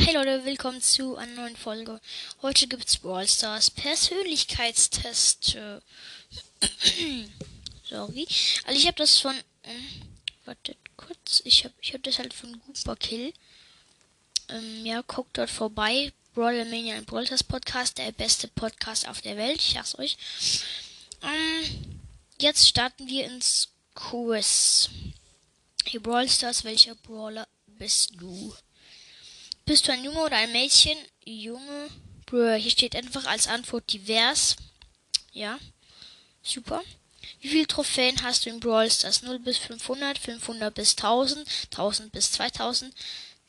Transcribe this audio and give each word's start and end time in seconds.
Hey 0.00 0.14
Leute, 0.14 0.44
willkommen 0.44 0.80
zu 0.80 1.16
einer 1.16 1.34
neuen 1.34 1.56
Folge. 1.56 2.00
Heute 2.40 2.68
gibt's 2.68 2.98
Brawl 2.98 3.26
Stars 3.26 3.68
Persönlichkeitstest. 3.72 5.58
Sorry. 7.82 8.28
Also 8.64 8.78
ich 8.78 8.86
habe 8.86 8.96
das 8.96 9.18
von 9.18 9.34
ähm, 9.64 9.88
wartet 10.44 10.78
kurz, 10.96 11.42
ich 11.44 11.64
habe 11.64 11.74
ich 11.80 11.94
habe 11.94 12.02
das 12.04 12.20
halt 12.20 12.32
von 12.32 12.60
Gooper 12.60 12.94
Kill. 12.94 13.34
Ähm, 14.48 14.86
ja, 14.86 15.02
guckt 15.02 15.36
dort 15.36 15.50
vorbei. 15.50 16.12
Brawl 16.32 16.64
Mania 16.66 16.94
ein 16.94 17.04
Brawl 17.04 17.26
Stars 17.26 17.42
Podcast, 17.42 17.98
der 17.98 18.12
beste 18.12 18.46
Podcast 18.46 19.08
auf 19.08 19.20
der 19.20 19.36
Welt, 19.36 19.60
ich 19.60 19.72
sag's 19.72 19.98
euch. 19.98 20.16
Ähm, 21.22 22.00
jetzt 22.40 22.68
starten 22.68 23.08
wir 23.08 23.26
ins 23.26 23.70
Quiz. 23.96 24.90
Hey 25.86 25.98
Brawl 25.98 26.28
Stars, 26.28 26.62
welcher 26.62 26.94
Brawler 26.94 27.48
bist 27.66 28.12
du? 28.16 28.54
Bist 29.68 29.86
du 29.86 29.92
ein 29.92 30.02
Junge 30.02 30.20
oder 30.20 30.36
ein 30.36 30.50
Mädchen? 30.50 30.96
Junge. 31.26 31.90
Brr, 32.24 32.54
hier 32.54 32.70
steht 32.70 32.96
einfach 32.96 33.26
als 33.26 33.48
Antwort 33.48 33.92
divers. 33.92 34.56
Ja. 35.32 35.58
Super. 36.42 36.82
Wie 37.42 37.48
viele 37.48 37.66
Trophäen 37.66 38.22
hast 38.22 38.46
du 38.46 38.50
in 38.50 38.60
Brawl 38.60 38.90
Stars? 38.90 39.20
0 39.20 39.40
bis 39.40 39.58
500, 39.58 40.16
500 40.18 40.74
bis 40.74 40.96
1000, 40.96 41.46
1000 41.70 42.12
bis 42.12 42.32
2000, 42.32 42.94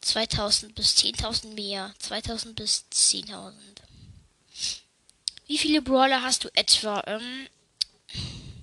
2000 0.01 0.75
bis 0.75 0.97
10.000 0.97 1.53
mehr, 1.53 1.93
2000 1.99 2.53
bis 2.53 2.83
10.000. 2.91 3.53
Wie 5.47 5.57
viele 5.57 5.81
Brawler 5.81 6.21
hast 6.21 6.43
du 6.43 6.49
etwa? 6.53 7.01
Ähm, 7.07 7.47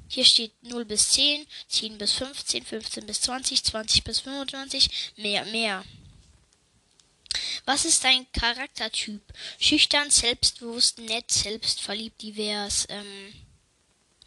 hier 0.08 0.26
steht 0.26 0.52
0 0.62 0.84
bis 0.84 1.08
10, 1.08 1.46
10 1.68 1.96
bis 1.96 2.12
15, 2.12 2.66
15 2.66 3.06
bis 3.06 3.22
20, 3.22 3.64
20 3.64 4.04
bis 4.04 4.20
25, 4.20 5.14
mehr, 5.16 5.46
mehr. 5.46 5.86
Was 7.66 7.84
ist 7.84 8.04
dein 8.04 8.30
Charaktertyp? 8.32 9.20
Schüchtern, 9.58 10.08
selbstbewusst, 10.08 10.98
nett, 10.98 11.30
selbstverliebt, 11.32 12.22
divers, 12.22 12.86
ähm, 12.88 13.34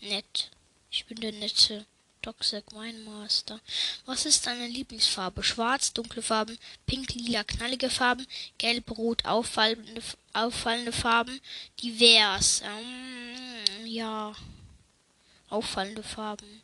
nett. 0.02 0.52
Ich 0.92 1.06
bin 1.06 1.22
der 1.22 1.32
nette 1.32 1.86
Toxic 2.22 2.66
Master. 2.74 3.62
Was 4.06 4.26
ist 4.26 4.46
deine 4.46 4.68
Lieblingsfarbe? 4.68 5.42
Schwarz, 5.42 5.94
dunkle 5.94 6.22
Farben, 6.22 6.58
pink, 6.86 7.14
lila, 7.14 7.46
knallige 7.46 7.90
Farben, 7.90 8.28
gelb, 8.58 8.92
rot, 8.98 9.24
auffallende, 9.24 10.02
auffallende 10.34 10.92
Farben, 10.92 11.40
divers. 11.82 12.62
Ähm, 12.66 13.86
ja, 13.86 14.36
auffallende 15.50 16.04
Farben. 16.04 16.62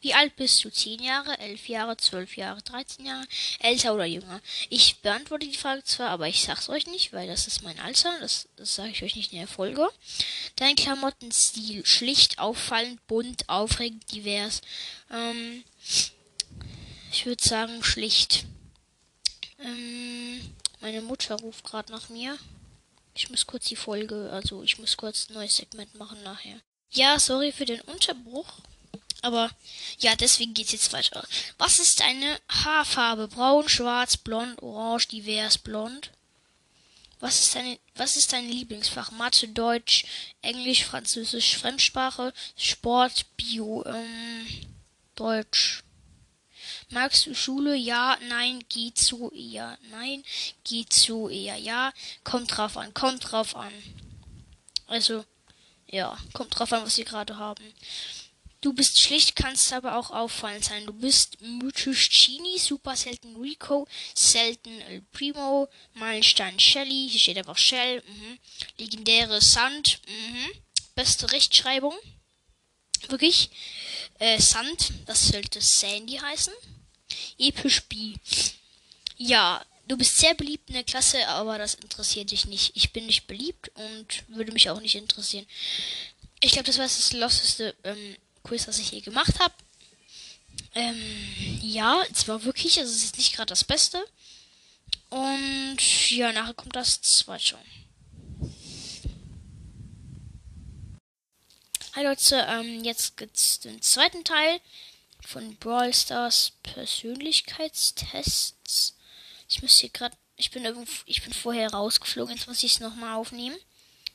Wie 0.00 0.14
alt 0.14 0.36
bist 0.36 0.62
du? 0.64 0.70
Zehn 0.70 1.02
Jahre, 1.02 1.38
elf 1.38 1.68
Jahre, 1.68 1.96
zwölf 1.96 2.36
Jahre, 2.36 2.62
dreizehn 2.62 3.06
Jahre, 3.06 3.26
älter 3.60 3.94
oder 3.94 4.04
jünger? 4.04 4.40
Ich 4.68 4.98
beantworte 5.00 5.46
die 5.46 5.56
Frage 5.56 5.82
zwar, 5.84 6.10
aber 6.10 6.28
ich 6.28 6.42
sag's 6.42 6.68
euch 6.68 6.86
nicht, 6.86 7.12
weil 7.12 7.26
das 7.26 7.46
ist 7.46 7.62
mein 7.62 7.78
Alter. 7.80 8.14
Das, 8.20 8.48
das 8.56 8.74
sage 8.74 8.90
ich 8.90 9.02
euch 9.02 9.16
nicht 9.16 9.32
in 9.32 9.38
der 9.38 9.48
Folge. 9.48 9.88
Dein 10.56 10.76
Klamottenstil 10.76 11.84
schlicht, 11.86 12.38
auffallend, 12.38 13.04
bunt, 13.06 13.48
aufregend, 13.48 14.12
divers. 14.12 14.60
Ähm, 15.10 15.64
ich 17.10 17.24
würde 17.24 17.42
sagen 17.42 17.82
schlicht. 17.82 18.44
Ähm, 19.58 20.54
meine 20.80 21.00
Mutter 21.00 21.36
ruft 21.36 21.64
gerade 21.64 21.90
nach 21.90 22.10
mir. 22.10 22.38
Ich 23.14 23.30
muss 23.30 23.46
kurz 23.46 23.64
die 23.64 23.76
Folge, 23.76 24.30
also 24.30 24.62
ich 24.62 24.78
muss 24.78 24.96
kurz 24.96 25.28
ein 25.28 25.34
neues 25.34 25.56
Segment 25.56 25.94
machen 25.94 26.22
nachher. 26.22 26.60
Ja, 26.90 27.18
sorry 27.18 27.50
für 27.50 27.64
den 27.64 27.80
Unterbruch. 27.80 28.60
Aber 29.22 29.50
ja, 29.98 30.14
deswegen 30.14 30.54
geht's 30.54 30.72
jetzt 30.72 30.92
weiter. 30.92 31.26
Was 31.58 31.78
ist 31.78 32.00
deine 32.00 32.40
Haarfarbe? 32.48 33.28
Braun, 33.28 33.68
schwarz, 33.68 34.16
blond, 34.16 34.62
orange, 34.62 35.08
divers, 35.08 35.58
blond? 35.58 36.10
Was 37.18 37.40
ist 37.40 37.54
deine, 37.54 37.78
was 37.94 38.16
ist 38.16 38.32
dein 38.32 38.48
Lieblingsfach? 38.48 39.10
Mathe, 39.10 39.48
Deutsch, 39.48 40.04
Englisch, 40.42 40.84
Französisch, 40.84 41.56
Fremdsprache, 41.56 42.34
Sport, 42.56 43.24
Bio, 43.36 43.84
ähm, 43.86 44.46
Deutsch. 45.14 45.82
Magst 46.90 47.26
du 47.26 47.34
Schule? 47.34 47.74
Ja, 47.74 48.16
nein, 48.28 48.64
geht 48.68 48.98
zu, 48.98 49.32
eher, 49.32 49.78
nein, 49.90 50.22
geht 50.62 50.92
zu, 50.92 51.28
eher, 51.28 51.56
ja. 51.56 51.92
Kommt 52.22 52.56
drauf 52.56 52.76
an, 52.76 52.94
kommt 52.94 53.32
drauf 53.32 53.56
an. 53.56 53.72
Also, 54.86 55.24
ja, 55.88 56.16
kommt 56.32 56.56
drauf 56.56 56.72
an, 56.72 56.84
was 56.84 56.96
wir 56.96 57.04
gerade 57.04 57.38
haben. 57.38 57.64
Du 58.66 58.72
bist 58.72 59.00
schlicht, 59.00 59.36
kannst 59.36 59.72
aber 59.72 59.96
auch 59.96 60.10
auffallend 60.10 60.64
sein. 60.64 60.86
Du 60.86 60.92
bist 60.92 61.40
mythisch 61.40 62.10
Genie, 62.10 62.58
super 62.58 62.96
selten 62.96 63.36
Rico, 63.36 63.86
selten 64.12 64.80
El 64.80 65.02
Primo, 65.12 65.68
Meilenstein 65.94 66.58
Shelly, 66.58 67.08
hier 67.08 67.20
steht 67.20 67.38
einfach 67.38 67.56
Shell, 67.56 68.02
mhm. 68.04 68.38
legendäre 68.76 69.40
Sand, 69.40 70.00
mhm. 70.08 70.50
beste 70.96 71.30
Rechtschreibung. 71.30 71.94
Wirklich. 73.06 73.50
Äh, 74.18 74.40
Sand, 74.40 74.92
das 75.06 75.28
sollte 75.28 75.60
Sandy 75.60 76.14
heißen. 76.14 76.52
Episch 77.38 77.84
B. 77.84 78.14
Ja, 79.16 79.64
du 79.86 79.96
bist 79.96 80.16
sehr 80.16 80.34
beliebt 80.34 80.70
in 80.70 80.74
der 80.74 80.82
Klasse, 80.82 81.24
aber 81.28 81.56
das 81.56 81.74
interessiert 81.74 82.32
dich 82.32 82.46
nicht. 82.46 82.72
Ich 82.74 82.92
bin 82.92 83.06
nicht 83.06 83.28
beliebt 83.28 83.70
und 83.74 84.24
würde 84.26 84.50
mich 84.50 84.68
auch 84.70 84.80
nicht 84.80 84.96
interessieren. 84.96 85.46
Ich 86.40 86.50
glaube, 86.50 86.66
das 86.66 86.78
war 86.78 86.84
das 86.84 87.12
losteste 87.12 87.72
ähm, 87.84 88.16
Quiz, 88.46 88.68
was 88.68 88.78
ich 88.78 88.92
je 88.92 89.00
gemacht 89.00 89.40
habe. 89.40 89.54
Ähm, 90.74 91.58
ja, 91.62 92.04
es 92.12 92.28
war 92.28 92.44
wirklich, 92.44 92.78
also 92.78 92.94
es 92.94 93.02
ist 93.02 93.18
nicht 93.18 93.34
gerade 93.34 93.48
das 93.48 93.64
Beste. 93.64 94.06
Und 95.10 96.10
ja, 96.10 96.32
nachher 96.32 96.54
kommt 96.54 96.76
das 96.76 97.02
zweite. 97.02 97.58
Hi 101.94 102.04
Leute, 102.04 102.46
ähm, 102.48 102.84
jetzt 102.84 103.16
gibt's 103.16 103.58
den 103.60 103.80
zweiten 103.82 104.22
Teil 104.22 104.60
von 105.26 105.56
Brawl 105.56 105.92
Stars 105.94 106.52
Persönlichkeitstests. 106.62 108.94
Ich 109.48 109.62
muss 109.62 109.78
hier 109.78 109.88
gerade, 109.88 110.14
ich 110.36 110.50
bin 110.50 110.62
irgendwo, 110.64 110.92
ich 111.06 111.22
bin 111.22 111.32
vorher 111.32 111.72
rausgeflogen, 111.72 112.36
jetzt 112.36 112.46
muss 112.46 112.62
ich 112.62 112.74
es 112.74 112.80
nochmal 112.80 113.16
aufnehmen. 113.16 113.56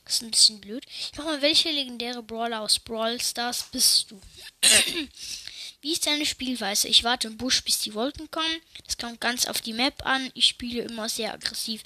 Das 0.04 0.14
ist 0.14 0.22
ein 0.22 0.30
bisschen 0.30 0.60
blöd. 0.60 0.84
Ich 0.86 1.16
mach 1.16 1.24
mal, 1.24 1.42
welche 1.42 1.70
legendäre 1.70 2.22
Brawler 2.22 2.60
aus 2.60 2.78
Brawl 2.78 3.20
Stars 3.20 3.66
bist 3.70 4.10
du? 4.10 4.20
Wie 5.80 5.92
ist 5.92 6.06
deine 6.06 6.26
Spielweise? 6.26 6.88
Ich 6.88 7.02
warte 7.02 7.28
im 7.28 7.36
Busch, 7.36 7.64
bis 7.64 7.80
die 7.80 7.94
Wolken 7.94 8.30
kommen. 8.30 8.60
Das 8.86 8.96
kommt 8.98 9.20
ganz 9.20 9.46
auf 9.46 9.60
die 9.60 9.72
Map 9.72 10.06
an. 10.06 10.30
Ich 10.34 10.46
spiele 10.46 10.82
immer 10.82 11.08
sehr 11.08 11.32
aggressiv. 11.32 11.82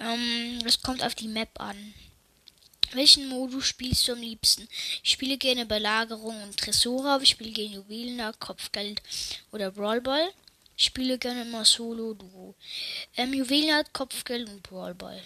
Ähm, 0.00 0.58
das 0.64 0.82
kommt 0.82 1.04
auf 1.04 1.14
die 1.14 1.28
Map 1.28 1.60
an. 1.60 1.94
Welchen 2.92 3.28
Modus 3.28 3.66
spielst 3.66 4.08
du 4.08 4.12
am 4.12 4.20
liebsten? 4.20 4.66
Ich 5.04 5.10
spiele 5.10 5.36
gerne 5.36 5.66
Belagerung 5.66 6.42
und 6.42 6.56
Tresore, 6.56 7.20
ich 7.22 7.28
spiele 7.28 7.50
gerne 7.50 7.74
Juwelen, 7.76 8.20
Kopfgeld 8.38 9.02
oder 9.52 9.70
Brawlball. 9.70 10.32
Ich 10.76 10.84
spiele 10.84 11.18
gerne 11.18 11.42
immer 11.42 11.64
Solo, 11.64 12.14
Duo. 12.14 12.54
Ähm, 13.16 13.34
Juwelen, 13.34 13.84
Kopfgeld 13.92 14.48
und 14.48 14.62
Brawlball. 14.62 15.22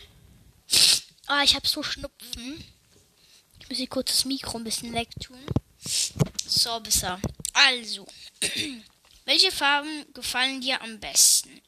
Ah, 1.26 1.42
ich 1.42 1.54
habe 1.54 1.66
so 1.66 1.82
Schnupfen. 1.82 2.64
Ich 3.60 3.68
muss 3.68 3.78
hier 3.78 3.86
kurz 3.86 4.10
das 4.10 4.24
Mikro 4.24 4.58
ein 4.58 4.64
bisschen 4.64 4.92
wegtun. 4.92 5.38
So, 6.46 6.80
besser. 6.80 7.20
Also, 7.52 8.06
welche 9.24 9.52
Farben 9.52 10.06
gefallen 10.14 10.60
dir 10.60 10.80
am 10.82 10.98
besten? 11.00 11.62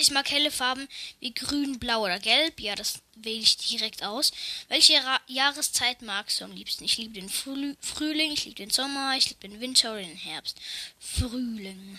Ich 0.00 0.12
mag 0.12 0.30
helle 0.30 0.52
Farben 0.52 0.88
wie 1.18 1.34
grün, 1.34 1.78
blau 1.80 2.04
oder 2.04 2.20
gelb. 2.20 2.60
Ja, 2.60 2.76
das 2.76 3.00
wähle 3.16 3.40
ich 3.40 3.56
direkt 3.56 4.04
aus. 4.04 4.30
Welche 4.68 4.94
Ra 4.94 5.20
Jahreszeit 5.26 6.02
magst 6.02 6.40
du 6.40 6.44
am 6.44 6.52
liebsten? 6.52 6.84
Ich 6.84 6.96
liebe 6.98 7.14
den 7.14 7.28
Früh 7.28 7.74
Frühling, 7.80 8.30
ich 8.32 8.44
liebe 8.44 8.56
den 8.56 8.70
Sommer, 8.70 9.16
ich 9.16 9.28
liebe 9.28 9.48
den 9.48 9.60
Winter 9.60 9.92
oder 9.92 10.02
den 10.02 10.16
Herbst. 10.16 10.60
Frühling. 11.00 11.98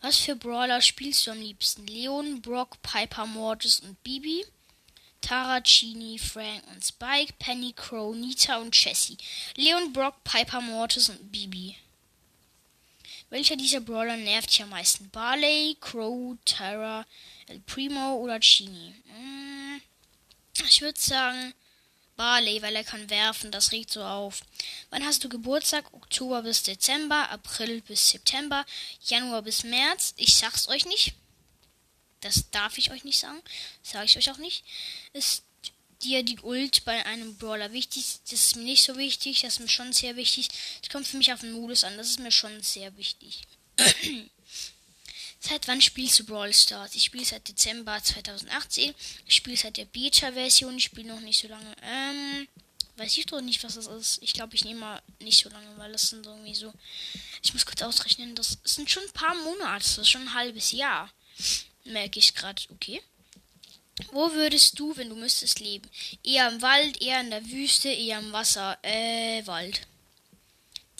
Was 0.00 0.18
für 0.18 0.34
Brawler 0.34 0.82
spielst 0.82 1.26
du 1.26 1.30
am 1.30 1.40
liebsten? 1.40 1.86
Leon, 1.86 2.42
Brock, 2.42 2.82
Piper, 2.82 3.26
Mortis 3.26 3.78
und 3.78 4.02
Bibi? 4.02 4.44
Tara, 5.22 5.60
Genie, 5.60 6.18
Frank 6.18 6.62
und 6.70 6.84
Spike, 6.84 7.32
Penny, 7.38 7.72
Crow, 7.72 8.14
Nita 8.14 8.58
und 8.58 8.76
Jessie, 8.76 9.16
Leon, 9.56 9.92
Brock, 9.92 10.22
Piper, 10.24 10.60
Mortis 10.60 11.08
und 11.08 11.32
Bibi. 11.32 11.76
Welcher 13.30 13.56
dieser 13.56 13.80
Brawler 13.80 14.18
nervt 14.18 14.50
dich 14.50 14.62
am 14.62 14.68
meisten? 14.68 15.08
Barley, 15.08 15.78
Crow, 15.80 16.36
Tara, 16.44 17.06
El 17.46 17.60
Primo 17.60 18.16
oder 18.16 18.38
Genie? 18.40 18.94
Hm, 19.06 19.80
ich 20.68 20.82
würde 20.82 21.00
sagen 21.00 21.54
Barley, 22.16 22.60
weil 22.60 22.76
er 22.76 22.84
kann 22.84 23.08
werfen, 23.08 23.50
das 23.50 23.72
regt 23.72 23.90
so 23.90 24.04
auf. 24.04 24.42
Wann 24.90 25.04
hast 25.04 25.24
du 25.24 25.28
Geburtstag? 25.28 25.92
Oktober 25.94 26.42
bis 26.42 26.62
Dezember, 26.62 27.30
April 27.30 27.80
bis 27.80 28.10
September, 28.10 28.66
Januar 29.06 29.42
bis 29.42 29.64
März. 29.64 30.14
Ich 30.18 30.36
sag's 30.36 30.68
euch 30.68 30.84
nicht. 30.84 31.14
Das 32.22 32.50
darf 32.50 32.78
ich 32.78 32.90
euch 32.90 33.04
nicht 33.04 33.18
sagen. 33.18 33.40
Sage 33.82 34.06
ich 34.06 34.16
euch 34.16 34.30
auch 34.30 34.38
nicht. 34.38 34.64
Ist 35.12 35.44
dir 36.02 36.22
die 36.22 36.40
Ult 36.40 36.84
bei 36.84 37.04
einem 37.06 37.36
Brawler 37.36 37.72
wichtig? 37.72 38.04
Das 38.30 38.32
ist 38.32 38.56
mir 38.56 38.64
nicht 38.64 38.84
so 38.84 38.96
wichtig. 38.96 39.42
Das 39.42 39.54
ist 39.54 39.60
mir 39.60 39.68
schon 39.68 39.92
sehr 39.92 40.16
wichtig. 40.16 40.48
Es 40.82 40.88
kommt 40.88 41.06
für 41.06 41.16
mich 41.16 41.32
auf 41.32 41.40
den 41.40 41.52
Modus 41.52 41.84
an. 41.84 41.96
Das 41.96 42.08
ist 42.08 42.20
mir 42.20 42.32
schon 42.32 42.62
sehr 42.62 42.96
wichtig. 42.96 43.42
Seit 45.40 45.66
wann 45.66 45.80
spielst 45.82 46.20
du 46.20 46.24
Brawl 46.24 46.54
Stars? 46.54 46.94
Ich 46.94 47.02
spiele 47.02 47.24
seit 47.24 47.48
Dezember 47.48 48.00
2018. 48.00 48.94
Ich 49.26 49.34
spiele 49.34 49.56
seit 49.56 49.76
der 49.76 49.86
Beta-Version. 49.86 50.76
Ich 50.76 50.84
spiele 50.84 51.08
noch 51.08 51.20
nicht 51.20 51.40
so 51.40 51.48
lange. 51.48 51.74
Ähm, 51.82 52.46
weiß 52.96 53.18
ich 53.18 53.26
doch 53.26 53.40
nicht, 53.40 53.64
was 53.64 53.74
das 53.74 53.88
ist. 53.88 54.22
Ich 54.22 54.34
glaube, 54.34 54.54
ich 54.54 54.64
nehme 54.64 54.78
mal 54.78 55.02
nicht 55.18 55.42
so 55.42 55.50
lange, 55.50 55.76
weil 55.78 55.90
das 55.90 56.10
sind 56.10 56.24
irgendwie 56.26 56.54
so. 56.54 56.72
Ich 57.42 57.52
muss 57.52 57.66
kurz 57.66 57.82
ausrechnen. 57.82 58.36
Das 58.36 58.56
sind 58.62 58.88
schon 58.88 59.02
ein 59.02 59.12
paar 59.12 59.34
Monate. 59.34 59.82
Das 59.82 59.98
ist 59.98 60.10
schon 60.10 60.22
ein 60.22 60.34
halbes 60.34 60.70
Jahr. 60.70 61.10
Merke 61.84 62.18
ich 62.18 62.34
gerade. 62.34 62.62
Okay. 62.70 63.02
Wo 64.10 64.32
würdest 64.32 64.78
du, 64.78 64.96
wenn 64.96 65.08
du 65.08 65.16
müsstest, 65.16 65.60
leben? 65.60 65.88
Eher 66.24 66.48
im 66.48 66.62
Wald, 66.62 67.00
eher 67.02 67.20
in 67.20 67.30
der 67.30 67.44
Wüste, 67.50 67.88
eher 67.88 68.18
im 68.18 68.32
Wasser? 68.32 68.78
Äh, 68.82 69.46
Wald. 69.46 69.86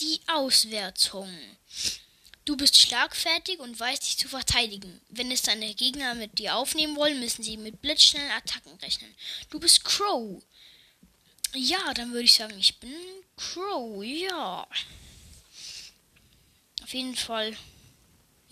Die 0.01 0.21
Auswertung. 0.27 1.31
Du 2.45 2.57
bist 2.57 2.77
schlagfertig 2.77 3.61
und 3.61 3.79
weißt 3.79 4.03
dich 4.03 4.19
zu 4.19 4.29
verteidigen. 4.29 5.01
Wenn 5.09 5.31
es 5.31 5.43
deine 5.43 5.75
Gegner 5.75 6.15
mit 6.15 6.39
dir 6.39 6.57
aufnehmen 6.57 6.97
wollen, 6.97 7.21
müssen 7.21 7.45
sie 7.45 7.57
mit 7.57 7.81
blitzschnellen 7.81 8.33
Attacken 8.33 8.75
rechnen. 8.81 9.15
Du 9.51 9.61
bist 9.61 9.85
Crow. 9.85 10.43
Ja, 11.55 11.95
dann 11.95 12.11
würde 12.13 12.25
ich 12.25 12.35
sagen, 12.35 12.59
ich 12.59 12.79
bin 12.79 12.95
Crow. 13.37 14.03
Ja. 14.05 14.67
Auf 16.83 16.93
jeden 16.93 17.15
Fall. 17.15 17.57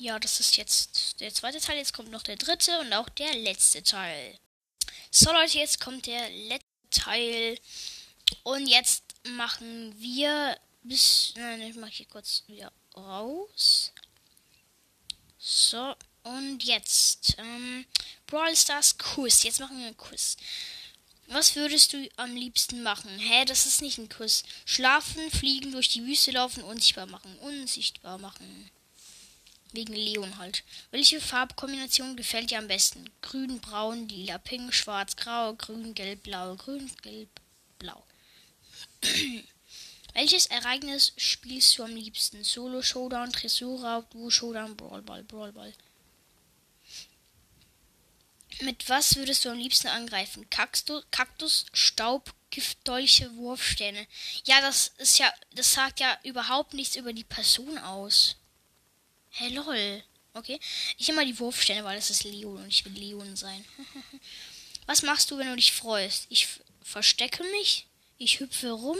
Ja, 0.00 0.18
das 0.18 0.40
ist 0.40 0.56
jetzt 0.56 1.20
der 1.20 1.34
zweite 1.34 1.60
Teil. 1.60 1.76
Jetzt 1.76 1.92
kommt 1.92 2.10
noch 2.10 2.22
der 2.22 2.36
dritte 2.36 2.80
und 2.80 2.90
auch 2.94 3.10
der 3.10 3.34
letzte 3.34 3.82
Teil. 3.82 4.34
So 5.10 5.30
Leute, 5.30 5.58
jetzt 5.58 5.78
kommt 5.78 6.06
der 6.06 6.30
letzte 6.30 6.64
Teil. 6.90 7.58
Und 8.42 8.66
jetzt 8.66 9.04
machen 9.36 9.94
wir 10.00 10.58
bis. 10.82 11.34
Nein, 11.36 11.60
ich 11.60 11.76
mache 11.76 11.90
hier 11.90 12.06
kurz 12.06 12.44
wieder 12.46 12.72
raus. 12.96 13.92
So, 15.36 15.94
und 16.22 16.64
jetzt. 16.64 17.34
Ähm, 17.36 17.84
Brawl 18.26 18.56
Stars 18.56 18.96
Kuss. 18.96 19.42
Jetzt 19.42 19.60
machen 19.60 19.80
wir 19.80 19.88
einen 19.88 19.98
Kuss. 19.98 20.38
Was 21.26 21.56
würdest 21.56 21.92
du 21.92 22.08
am 22.16 22.34
liebsten 22.34 22.82
machen? 22.82 23.18
Hä, 23.18 23.44
das 23.44 23.66
ist 23.66 23.82
nicht 23.82 23.98
ein 23.98 24.08
Kuss. 24.08 24.44
Schlafen, 24.64 25.30
fliegen, 25.30 25.72
durch 25.72 25.90
die 25.90 26.06
Wüste 26.06 26.30
laufen, 26.30 26.64
unsichtbar 26.64 27.04
machen. 27.04 27.38
Unsichtbar 27.40 28.16
machen. 28.16 28.70
Wegen 29.72 29.94
Leon 29.94 30.38
halt. 30.38 30.64
Welche 30.90 31.20
Farbkombination 31.20 32.16
gefällt 32.16 32.50
dir 32.50 32.58
am 32.58 32.68
besten? 32.68 33.08
Grün, 33.22 33.60
braun, 33.60 34.08
lila, 34.08 34.38
pink, 34.38 34.74
schwarz, 34.74 35.14
grau, 35.14 35.54
grün, 35.54 35.94
gelb, 35.94 36.24
blau, 36.24 36.56
grün, 36.56 36.90
gelb, 37.02 37.28
blau. 37.78 38.02
Welches 40.14 40.46
Ereignis 40.46 41.12
spielst 41.16 41.78
du 41.78 41.84
am 41.84 41.94
liebsten? 41.94 42.42
Solo 42.42 42.82
Showdown, 42.82 43.32
Tresorraub, 43.32 44.10
Duo 44.10 44.28
Showdown, 44.28 44.76
Brawlball, 44.76 45.22
Brawlball. 45.22 45.72
Mit 48.62 48.88
was 48.88 49.16
würdest 49.16 49.44
du 49.44 49.50
am 49.50 49.58
liebsten 49.58 49.88
angreifen? 49.88 50.50
Kaktus, 50.50 51.04
Kaktus 51.12 51.66
Staub, 51.72 52.34
Giftdolche, 52.50 53.34
Wurfsterne. 53.36 54.06
Ja, 54.44 54.60
das 54.60 54.88
ist 54.98 55.18
ja, 55.18 55.32
das 55.52 55.72
sagt 55.72 56.00
ja 56.00 56.18
überhaupt 56.24 56.74
nichts 56.74 56.96
über 56.96 57.12
die 57.12 57.24
Person 57.24 57.78
aus. 57.78 58.36
Hey 59.30 59.50
lol. 59.54 60.02
Okay. 60.34 60.60
Ich 60.98 61.08
nehme 61.08 61.20
mal 61.20 61.26
die 61.26 61.38
Wurfsterne, 61.38 61.84
weil 61.84 61.96
das 61.96 62.10
ist 62.10 62.24
Leon 62.24 62.56
und 62.56 62.68
ich 62.68 62.84
will 62.84 62.92
Leon 62.92 63.36
sein. 63.36 63.64
was 64.86 65.02
machst 65.02 65.30
du, 65.30 65.38
wenn 65.38 65.48
du 65.48 65.56
dich 65.56 65.72
freust? 65.72 66.26
Ich 66.28 66.48
verstecke 66.82 67.42
mich, 67.44 67.86
ich 68.18 68.40
hüpfe 68.40 68.70
rum, 68.70 68.98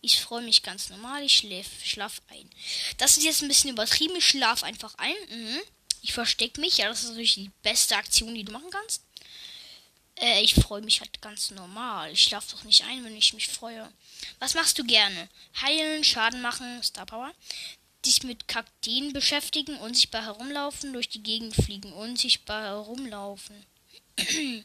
ich 0.00 0.20
freue 0.20 0.42
mich 0.42 0.62
ganz 0.62 0.88
normal, 0.88 1.22
ich 1.24 1.36
schlaf, 1.36 1.66
schlaf 1.84 2.22
ein. 2.28 2.48
Das 2.96 3.16
ist 3.16 3.24
jetzt 3.24 3.42
ein 3.42 3.48
bisschen 3.48 3.70
übertrieben, 3.70 4.16
ich 4.16 4.26
schlaf 4.26 4.62
einfach 4.62 4.94
ein. 4.96 5.14
Mhm. 5.30 5.60
Ich 6.02 6.12
verstecke 6.12 6.60
mich, 6.60 6.78
ja, 6.78 6.88
das 6.88 7.02
ist 7.02 7.10
natürlich 7.10 7.34
die 7.34 7.50
beste 7.62 7.96
Aktion, 7.96 8.34
die 8.34 8.44
du 8.44 8.52
machen 8.52 8.70
kannst. 8.70 9.02
Äh, 10.16 10.42
ich 10.42 10.54
freue 10.54 10.82
mich 10.82 11.00
halt 11.00 11.20
ganz 11.20 11.50
normal. 11.50 12.12
Ich 12.12 12.22
schlafe 12.22 12.56
doch 12.56 12.64
nicht 12.64 12.84
ein, 12.84 13.04
wenn 13.04 13.16
ich 13.16 13.34
mich 13.34 13.48
freue. 13.48 13.92
Was 14.38 14.54
machst 14.54 14.78
du 14.78 14.84
gerne? 14.84 15.28
Heilen, 15.60 16.02
Schaden 16.02 16.40
machen, 16.40 16.82
Star 16.82 17.06
Power. 17.06 17.32
Dich 18.04 18.22
mit 18.24 18.48
Kakteen 18.48 19.12
beschäftigen, 19.12 19.76
unsichtbar 19.76 20.24
herumlaufen, 20.24 20.92
durch 20.92 21.08
die 21.08 21.22
Gegend 21.22 21.54
fliegen, 21.54 21.92
unsichtbar 21.92 22.64
herumlaufen. 22.64 23.64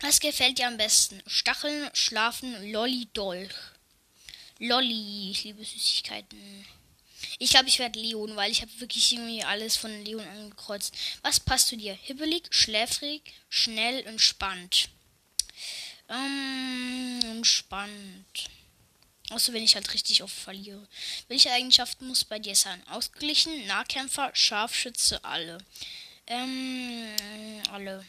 Was 0.00 0.20
gefällt 0.20 0.58
dir 0.58 0.68
am 0.68 0.76
besten? 0.76 1.22
Stacheln, 1.26 1.88
Schlafen, 1.92 2.70
Lolli, 2.72 3.08
Dolch. 3.12 3.54
Lolli, 4.58 5.30
ich 5.30 5.44
liebe 5.44 5.64
Süßigkeiten. 5.64 6.66
Ich 7.38 7.50
glaube, 7.50 7.68
ich 7.68 7.78
werde 7.78 7.98
Leon, 7.98 8.36
weil 8.36 8.52
ich 8.52 8.62
habe 8.62 8.80
wirklich 8.80 9.12
irgendwie 9.12 9.42
alles 9.42 9.76
von 9.76 10.04
Leon 10.04 10.26
angekreuzt. 10.26 10.94
Was 11.22 11.40
passt 11.40 11.68
zu 11.68 11.76
dir? 11.76 11.94
Hibbelig, 11.94 12.44
schläfrig, 12.50 13.22
schnell, 13.48 14.06
entspannt. 14.06 14.88
Ähm, 16.08 17.20
entspannt. 17.22 18.50
Außer 19.30 19.52
wenn 19.52 19.64
ich 19.64 19.74
halt 19.74 19.92
richtig 19.94 20.22
oft 20.22 20.34
verliere. 20.34 20.86
Welche 21.28 21.50
Eigenschaften 21.50 22.06
muss 22.06 22.24
bei 22.24 22.38
dir 22.38 22.54
sein? 22.54 22.82
Ausgeglichen, 22.88 23.66
Nahkämpfer, 23.66 24.30
Scharfschütze, 24.34 25.24
alle. 25.24 25.58
Ähm, 26.26 27.14
alle. 27.70 28.04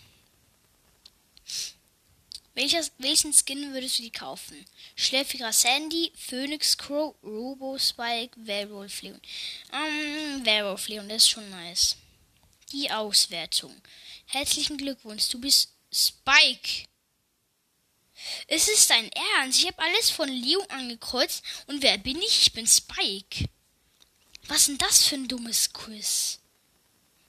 Welches, 2.53 2.91
welchen 2.99 3.33
Skin 3.33 3.73
würdest 3.73 3.99
du 3.99 4.03
dir 4.03 4.11
kaufen? 4.11 4.65
Schläfiger 4.95 5.51
Sandy, 5.51 6.11
Phoenix 6.15 6.77
Crow, 6.77 7.13
Robo 7.21 7.77
Spike, 7.77 8.31
Werewolf 8.37 9.01
Leon. 9.01 9.19
Ähm, 9.73 10.45
Werewolf 10.45 10.87
Leon, 10.87 11.09
das 11.09 11.23
ist 11.23 11.29
schon 11.29 11.49
nice. 11.49 11.97
Die 12.71 12.89
Auswertung. 12.89 13.75
Herzlichen 14.27 14.77
Glückwunsch, 14.77 15.27
du 15.29 15.39
bist 15.39 15.69
Spike. 15.91 16.87
Es 18.47 18.67
ist 18.67 18.89
dein 18.89 19.11
Ernst. 19.11 19.59
Ich 19.59 19.67
habe 19.67 19.81
alles 19.81 20.09
von 20.09 20.29
Leon 20.29 20.65
angekreuzt. 20.69 21.43
Und 21.67 21.81
wer 21.81 21.97
bin 21.97 22.21
ich? 22.21 22.41
Ich 22.41 22.53
bin 22.53 22.67
Spike. 22.67 23.49
Was 24.47 24.59
ist 24.59 24.67
denn 24.67 24.77
das 24.77 25.05
für 25.05 25.15
ein 25.15 25.27
dummes 25.27 25.73
Quiz? 25.73 26.39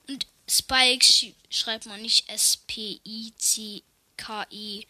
Und 0.09 0.27
Spike 0.49 1.05
sch 1.05 1.33
schreibt 1.51 1.87
man 1.87 2.03
nicht 2.03 2.29
S-P-I-C. 2.29 3.83
KI. 4.17 4.87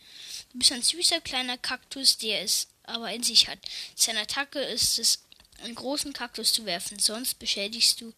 Du 0.53 0.59
bist 0.59 0.73
ein 0.73 0.83
süßer 0.83 1.21
kleiner 1.21 1.59
Kaktus, 1.59 2.19
der 2.19 2.43
es 2.43 2.69
aber 2.85 3.13
in 3.13 3.23
sich 3.23 3.49
hat. 3.49 3.59
Seine 3.95 4.21
Attacke 4.21 4.61
ist 4.61 4.99
es, 4.99 5.23
einen 5.63 5.75
großen 5.75 6.13
Kaktus 6.13 6.53
zu 6.53 6.67
werfen, 6.67 6.99
sonst 6.99 7.39
beschädigst 7.39 8.01
du 8.01 8.13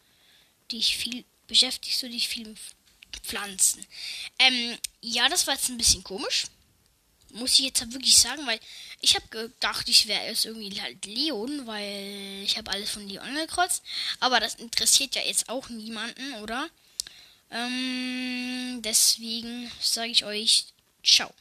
dich 0.73 0.97
viel, 0.97 1.25
beschäftigst 1.47 2.03
du 2.03 2.11
dich 2.11 2.29
viel 2.29 2.49
mit 2.49 2.59
Pflanzen. 3.23 3.87
Ähm, 4.39 4.77
ja, 5.01 5.29
das 5.29 5.47
war 5.47 5.55
jetzt 5.55 5.69
ein 5.69 5.79
bisschen 5.79 6.05
komisch. 6.05 6.47
Muss 7.33 7.53
ich 7.59 7.67
jetzt 7.67 7.93
wirklich 7.93 8.17
sagen, 8.17 8.47
weil 8.47 8.59
ich 9.01 9.15
habe 9.15 9.27
gedacht, 9.29 9.89
ich 9.89 10.09
wäre 10.09 10.27
jetzt 10.27 10.45
irgendwie 10.47 10.81
halt 10.81 11.05
Leon, 11.05 11.67
weil 11.67 12.43
ich 12.43 12.57
habe 12.57 12.71
alles 12.71 12.91
von 12.91 13.07
Leon 13.09 13.25
angekreuzt. 13.25 13.83
Aber 14.21 14.41
das 14.41 14.55
interessiert 14.57 15.15
ja 15.15 15.23
jetzt 15.23 15.49
auch 15.49 15.69
niemanden, 15.69 16.35
oder? 16.43 16.69
Ähm, 17.51 18.81
deswegen 18.83 19.71
sage 19.81 20.11
ich 20.11 20.25
euch 20.25 20.67
Ciao. 21.05 21.33